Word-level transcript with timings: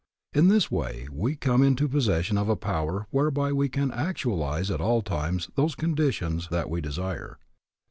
In 0.33 0.47
this 0.47 0.71
way 0.71 1.07
we 1.11 1.35
come 1.35 1.61
into 1.61 1.87
possession 1.87 2.35
of 2.35 2.49
a 2.49 2.55
power 2.55 3.05
whereby 3.11 3.53
we 3.53 3.69
can 3.69 3.91
actualize 3.91 4.71
at 4.71 4.81
all 4.81 5.03
times 5.03 5.51
those 5.53 5.75
conditions 5.75 6.47
that 6.49 6.71
we 6.71 6.81
desire. 6.81 7.37